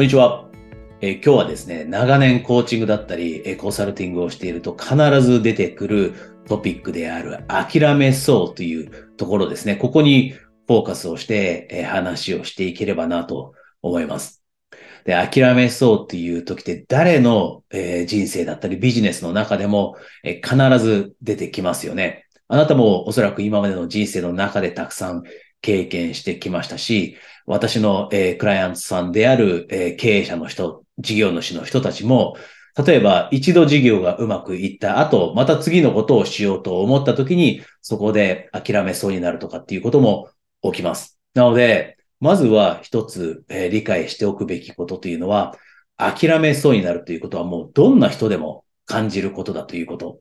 [0.00, 0.48] こんにちは。
[1.02, 6.14] え今日はですね、長年コーチングだったり、えコンサルティングをしていると必ず出てくる
[6.48, 9.76] トピックである諦めそうというところですね。
[9.76, 13.52] ここにフォーカスをして、え話をしていければなと
[13.82, 14.42] 思います。
[15.04, 22.24] で、諦めそうっていう時って誰の、え人生だったりビジネスの中でも、え必ず出てきますよね。
[22.48, 25.24] あなたもおそらく今までの人生の中でたくさん
[25.60, 27.16] 経験してきましたし、
[27.46, 32.36] 私の、えークライアントさんである、えー経営者の人、事業主の人たちも、
[32.86, 40.30] 例えば一度事業がうまくいった後、また次のことをしようと思った時に、そこで諦めそうになるとかっていうことも
[40.62, 41.18] 起きます。
[41.34, 45.56] なので、まずは一つ、えー理解しておくべきことというのは、
[45.96, 50.20] 諦めそうになるということはもうどんな人でも感じることだということ。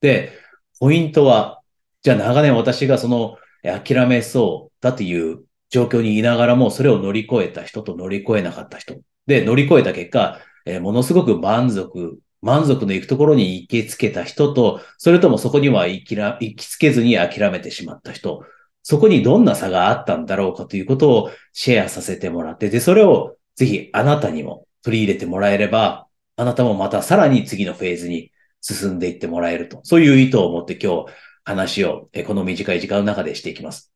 [0.00, 0.32] で、
[0.80, 1.60] ポイントは、
[2.02, 8.96] じゃあ長年私がその諦めそうだという状況にいながらも、それを乗り越えた人と乗り越えなかった人。
[9.26, 18.44] で、乗り越えた結果、えーものすごく満足、満足のいくところに行きつけた人と、それともそこには行きら行きつけずに諦めてしまった人。
[18.82, 26.06] そこにどんな差があったんだろうかということをシェアさせてもらって、で、それをぜひあなたにも取り入れてもらえれば、
[26.36, 29.80] あなたもまたさらに次のフェーズに進んでいってもらえると。
[29.82, 31.12] そういう意図を持って今日
[31.44, 33.92] 話を、えこの短い時間の中でしていきます。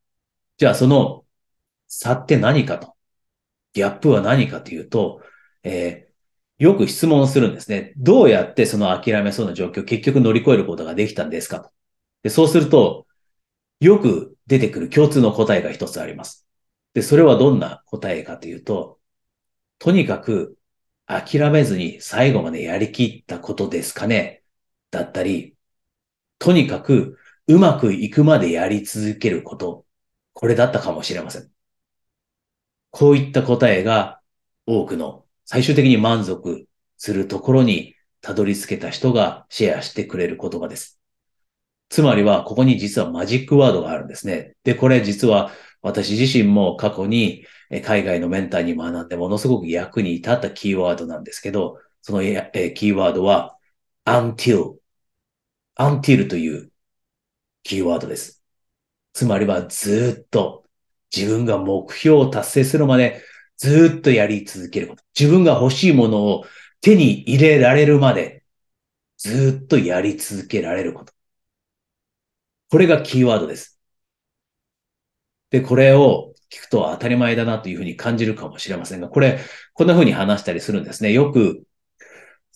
[0.58, 1.24] じゃあその
[1.88, 2.94] 差って何かと。
[3.74, 5.22] ギャップは何かというと、
[5.62, 6.08] えー
[6.58, 7.92] よく質問するんですね。
[7.96, 11.70] どうやってその諦めそうな状況を結局乗り越えることができたんですかと。
[12.24, 13.06] でそうすると、
[13.80, 16.46] よく出てくる共通の答えが一つあります。
[16.94, 18.98] で、それはどんな答えかというと、
[19.78, 20.58] とにかく
[21.06, 24.42] 諦めずに最後までやりきったことですかね
[24.91, 25.56] だったり、
[26.41, 27.17] とにかく
[27.48, 29.86] うまくいくまでやり続けること、
[30.34, 31.50] これだったかもしれません。
[32.91, 34.20] こういった答えが
[34.66, 36.66] 多くの最終的に満足
[36.98, 41.00] するところにたどり着けた人がシェアしてくれる言葉です。
[41.88, 44.54] つまりは、ここに実はマジックワードがあるんですね。
[44.62, 45.50] で、これ実は
[45.81, 47.47] 私自身も過去に
[47.82, 53.56] 海外のメンターに学んでものすごく役に立ったキーワードなんですけど、そのキーワードは
[54.04, 54.75] until,
[55.78, 56.70] until という
[57.69, 58.43] キーワードです。
[59.12, 60.65] つまりはずっと
[61.15, 63.23] 自分が目標を達成するまで
[63.59, 65.05] ずっとやり続けること。
[65.19, 66.47] 自分が欲しいものを
[66.81, 68.43] 手に入れられるまで
[69.19, 71.12] ずっとやり続けられること。
[72.71, 73.79] これがキーワードです。
[75.50, 79.41] で、これを聞くと当たり前だなというふうに感じるかもしれませんが、これ、
[79.75, 81.12] こんなふうに話したりするんですね。
[81.12, 81.65] よく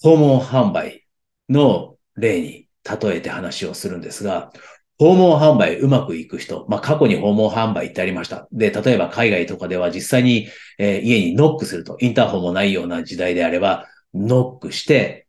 [0.00, 1.06] 訪問販売
[1.50, 4.52] の例に例えて話をするんですが、
[4.98, 8.48] 訪問販売うまくいく人、まあ過去に訪問販売ってありました。
[8.52, 10.48] で、例えば海外とかでは実際に、
[10.78, 15.26] えー家にノックすると、インターホンもないような時代であれば、ノックして、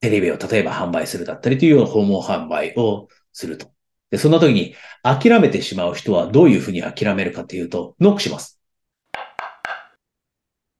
[0.00, 3.70] テレビを例えば販売するだったりという訪問販売をすると。
[4.10, 8.60] で、そんな時に諦めてしまう人はどういうふうに諦めるかというと、ノックします。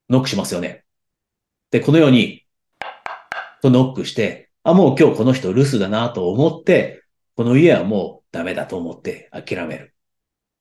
[0.09, 0.85] ノックしますよね。
[1.71, 2.45] で、このように、
[3.63, 7.03] とノックして、あ、もう今日この人留守だなと思って、
[7.37, 9.95] この家はもうダメだと思って諦める。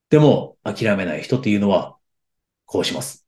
[0.10, 1.98] でも、諦めない人っていうのは、
[2.66, 3.26] こうします。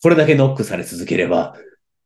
[0.00, 1.56] これだけノックされ続ければ、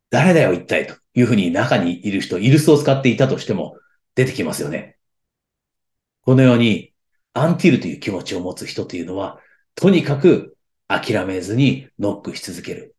[0.09, 3.77] 誰だよ一体というふうに中にいる人、イルスを使っていたとしても
[4.15, 4.97] 出てきますよね。
[6.23, 6.95] このように、
[7.35, 9.41] アンティルという気持ちを持つ人というのは、
[9.75, 10.57] とにかく
[10.87, 12.97] 諦めずにノックし続ける。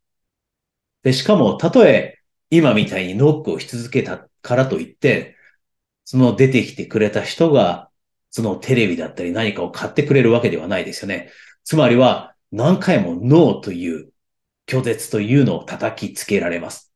[1.01, 2.19] で、しかも、たとえ
[2.49, 5.37] 今みたいにノックをし続けたからといって、
[6.05, 7.89] その出てきてくれた人が、
[8.31, 11.31] そのテレビだったり何かを買ってくれるわけではないですよね。
[11.63, 14.11] つまりは、何回もノーという
[14.65, 16.91] 拒絶というのを叩きつけられます。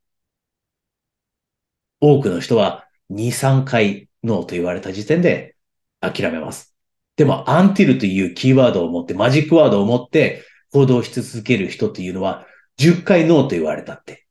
[2.00, 5.56] 多くの人は2、3回ノーと言われた時点で
[6.02, 6.76] 諦めます。
[7.16, 12.48] でも、 until というキーワードを持って、マジックワードを持って行動し続ける人というのは、
[12.78, 14.23] 10回ノーと言われたって、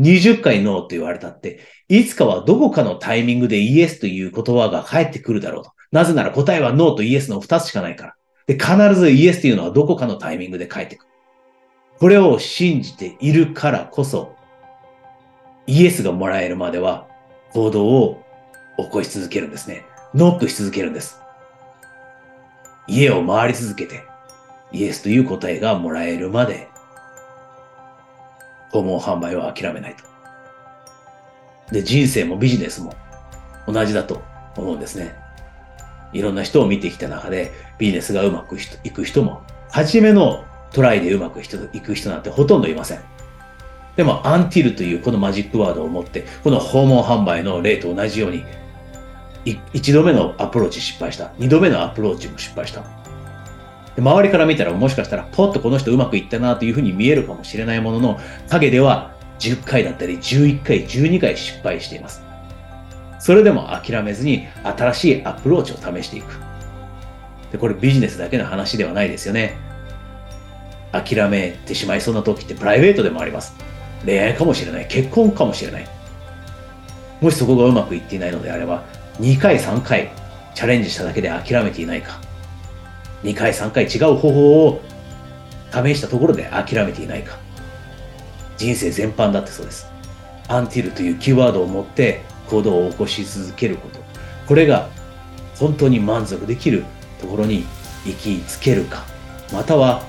[0.00, 5.72] 20回ノーと言われたって、いつかはどこかのタイミングでイエスという言葉が返ってくるだろうと。
[5.92, 8.14] なぜなら答えはノーとイエスの2つしかないから。
[8.46, 11.10] で、必ずイエスというのはどこかのタイミングで返ってくる。
[11.98, 14.34] これを信じているからこそ、
[15.66, 17.06] イエスがもらえるまでは
[17.52, 18.22] 行動を
[18.76, 19.84] 起こし続けるんですね。
[20.12, 21.20] ノックし続けるんです。
[22.86, 24.02] 家を回り続けて、
[24.72, 26.68] イエスという答えがもらえるまで、
[28.74, 30.02] 訪問販売は諦めないと。
[31.72, 32.92] で、人生もビジネスも
[33.68, 34.20] 同じだと
[34.56, 35.14] 思うんですね。
[36.12, 43.00] いろんな人を見てきた中で、ビジネスがうまくいく人も、初めのトライでうまくいく人なんてほとんどいません。
[43.96, 48.44] でも、 until というこのマジックワードを持って、この訪問販売の例と同じように、
[49.72, 51.30] 一度目のアプローチ失敗した。
[51.38, 53.03] 二度目のアプローチも失敗した。
[53.96, 62.22] で周りから見たらもしかしたらポッとこの人うまくいったなというふうに見えるかもしれないものの、影では10回だったり11回、12回失敗しています。
[63.20, 66.38] それでも諦めずに新しいアプローチを試していく。
[67.52, 69.56] で、これビジネスだけの話ではないですよね。
[70.92, 73.54] 諦めてしまいそうな時ってプライベートでもあります。
[74.04, 74.86] 恋愛かもしれない。
[74.88, 75.86] 結婚かもしれない。
[77.20, 78.82] もしそこがうまくいっていないのであれば、
[79.20, 80.10] 2回、3回
[80.54, 82.20] チャレンジしただけで諦めていないか。
[83.24, 84.80] 2回、3回違う方法を
[85.72, 87.38] 試したところで諦めていないか。
[88.56, 89.86] 人生全般だってそうです。
[90.46, 93.98] アンティルというキーワードを持って行動を起こし続けること。
[94.46, 94.88] これが
[95.56, 96.84] 本当に満足できる
[97.18, 97.64] ところに
[98.04, 99.04] 行きつけるか。
[99.52, 100.02] または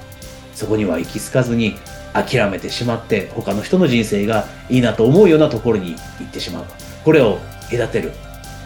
[0.53, 1.77] そこには行き着かずに
[2.13, 6.65] 諦めてしまって他の人の人生がいいなと思うようなところに行ってしまう。
[7.05, 7.39] これを
[7.71, 8.11] 隔てる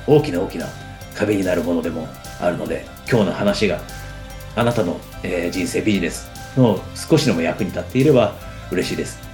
[0.07, 0.67] 大きな大きな
[1.15, 2.07] 壁になるものでも
[2.41, 3.79] あるので、今日の話が
[4.55, 8.35] あなたの、えー、人生ビジネスの少しでも役に立っていれば
[8.71, 9.29] 嬉しいです。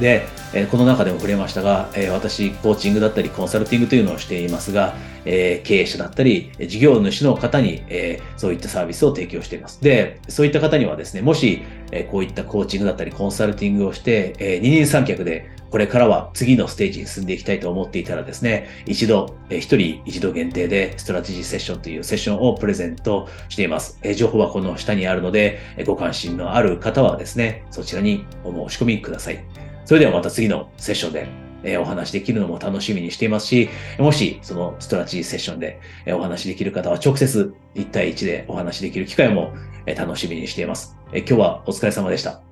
[0.00, 4.94] で、えこの中でも触れましたが、え私、コーチングだったりコンサルティングというのをしていますが、
[5.26, 9.82] え経営者だったり、事業主の方に、えそういったサービスを提供しています。
[9.82, 23.98] で、そういった方にはですね、もし、えこういったコーチングだったりコンサルティングをして、え二人三脚でこれからは次のステージに進んでいきたいと思っていたらですね、一度、一人一度限定でストラテジーセッションというセッションをプレゼントしています。
[24.16, 29.44] 情報はこの下にあるので、ご関心のある方はですね、そちらにお申し込みください。
[29.84, 33.68] それではまた次のセッションでえお話できるのも楽しみにしていますし、
[33.98, 39.52] もしそのストラテジーセッションで、えお話できる方は直接1対1でお話できる機会も、
[39.86, 42.49] え楽しみにしています、え今日はお疲れ様でした。